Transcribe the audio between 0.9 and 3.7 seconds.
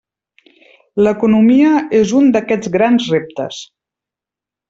L'economia és un d'aquests grans reptes.